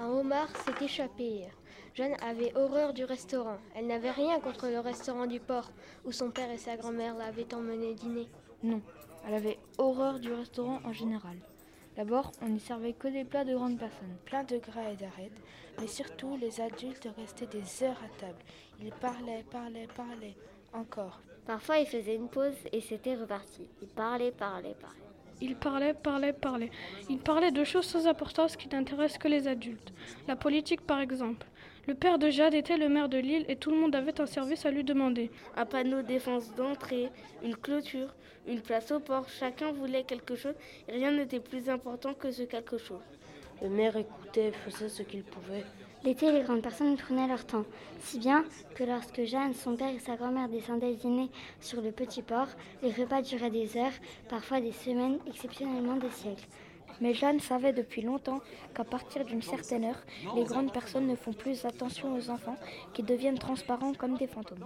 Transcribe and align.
Un 0.00 0.06
homard 0.06 0.48
s'est 0.58 0.84
échappé 0.84 1.48
Jeanne 1.94 2.14
avait 2.22 2.56
horreur 2.56 2.92
du 2.92 3.04
restaurant. 3.04 3.58
Elle 3.74 3.88
n'avait 3.88 4.12
rien 4.12 4.38
contre 4.38 4.68
le 4.68 4.78
restaurant 4.78 5.26
du 5.26 5.40
port 5.40 5.72
où 6.04 6.12
son 6.12 6.30
père 6.30 6.50
et 6.52 6.58
sa 6.58 6.76
grand-mère 6.76 7.16
l'avaient 7.16 7.52
emmené 7.52 7.94
dîner. 7.94 8.28
Non, 8.62 8.80
elle 9.26 9.34
avait 9.34 9.58
horreur 9.76 10.20
du 10.20 10.32
restaurant 10.32 10.78
en 10.84 10.92
général. 10.92 11.36
D'abord, 11.96 12.30
on 12.40 12.48
n'y 12.48 12.60
servait 12.60 12.92
que 12.92 13.08
des 13.08 13.24
plats 13.24 13.44
de 13.44 13.56
grandes 13.56 13.78
personnes. 13.78 14.16
Plein 14.24 14.44
de 14.44 14.58
gras 14.58 14.92
et 14.92 14.96
d'arêtes, 14.96 15.32
mais 15.80 15.88
surtout 15.88 16.36
les 16.36 16.60
adultes 16.60 17.08
restaient 17.16 17.46
des 17.46 17.82
heures 17.82 18.00
à 18.04 18.20
table. 18.20 18.38
Ils 18.80 18.92
parlaient, 18.92 19.44
parlaient, 19.50 19.88
parlaient, 19.96 20.36
encore. 20.72 21.20
Parfois, 21.44 21.78
ils 21.78 21.86
faisaient 21.86 22.14
une 22.14 22.28
pause 22.28 22.54
et 22.70 22.80
c'était 22.80 23.16
reparti. 23.16 23.68
Ils 23.82 23.88
parlaient, 23.88 24.30
parlaient, 24.30 24.76
parlaient. 24.80 24.96
Il 25.40 25.54
parlait, 25.54 25.94
parlait, 25.94 26.32
parlait. 26.32 26.70
Il 27.08 27.18
parlait 27.18 27.52
de 27.52 27.64
choses 27.64 27.86
sans 27.86 28.06
importance 28.06 28.56
qui 28.56 28.68
n'intéressent 28.68 29.18
que 29.18 29.28
les 29.28 29.46
adultes. 29.46 29.92
La 30.26 30.36
politique, 30.36 30.80
par 30.80 31.00
exemple. 31.00 31.46
Le 31.86 31.94
père 31.94 32.18
de 32.18 32.28
Jade 32.28 32.54
était 32.54 32.76
le 32.76 32.88
maire 32.88 33.08
de 33.08 33.18
l'île 33.18 33.46
et 33.48 33.56
tout 33.56 33.70
le 33.70 33.78
monde 33.78 33.94
avait 33.94 34.20
un 34.20 34.26
service 34.26 34.66
à 34.66 34.70
lui 34.70 34.84
demander. 34.84 35.30
Un 35.56 35.64
panneau 35.64 36.02
défense 36.02 36.54
d'entrée, 36.54 37.08
une 37.42 37.56
clôture, 37.56 38.14
une 38.46 38.60
place 38.60 38.90
au 38.90 39.00
port. 39.00 39.28
Chacun 39.28 39.72
voulait 39.72 40.04
quelque 40.04 40.34
chose 40.36 40.54
et 40.88 40.92
rien 40.92 41.12
n'était 41.12 41.40
plus 41.40 41.70
important 41.70 42.12
que 42.12 42.30
ce 42.30 42.42
quelque 42.42 42.76
chose. 42.76 43.00
Le 43.62 43.70
maire 43.70 43.96
écoutait 43.96 44.48
et 44.48 44.52
faisait 44.52 44.88
ce 44.88 45.02
qu'il 45.02 45.22
pouvait. 45.22 45.64
L'été, 46.04 46.30
les 46.30 46.42
grandes 46.42 46.62
personnes 46.62 46.96
prenaient 46.96 47.26
leur 47.26 47.44
temps, 47.44 47.64
si 48.00 48.18
bien 48.18 48.44
que 48.76 48.84
lorsque 48.84 49.24
Jeanne, 49.24 49.52
son 49.52 49.76
père 49.76 49.92
et 49.92 49.98
sa 49.98 50.16
grand-mère 50.16 50.48
descendaient 50.48 50.94
dîner 50.94 51.28
sur 51.60 51.82
le 51.82 51.90
petit 51.90 52.22
port, 52.22 52.46
les 52.82 52.92
repas 52.92 53.20
duraient 53.20 53.50
des 53.50 53.76
heures, 53.76 53.92
parfois 54.28 54.60
des 54.60 54.72
semaines, 54.72 55.18
exceptionnellement 55.26 55.96
des 55.96 56.10
siècles. 56.10 56.46
Mais 57.00 57.14
Jeanne 57.14 57.40
savait 57.40 57.72
depuis 57.72 58.02
longtemps 58.02 58.40
qu'à 58.74 58.84
partir 58.84 59.24
d'une 59.24 59.42
certaine 59.42 59.84
heure, 59.84 60.02
les 60.36 60.44
grandes 60.44 60.72
personnes 60.72 61.06
ne 61.06 61.16
font 61.16 61.32
plus 61.32 61.64
attention 61.64 62.14
aux 62.14 62.30
enfants 62.30 62.56
qui 62.94 63.02
deviennent 63.02 63.38
transparents 63.38 63.92
comme 63.94 64.16
des 64.16 64.26
fantômes. 64.28 64.64